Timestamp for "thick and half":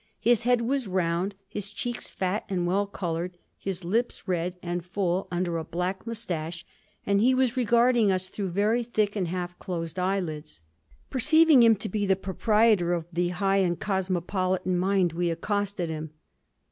8.81-9.59